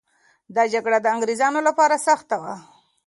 دا 0.55 0.63
جګړه 0.73 0.97
د 1.01 1.05
انګریزانو 1.15 1.59
لپاره 1.67 1.95
سخته 2.07 2.35
وه. 2.41 2.55